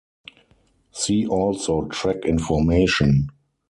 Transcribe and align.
See 0.93 1.27
also 1.27 1.83
track 1.89 2.25
information. 2.25 3.29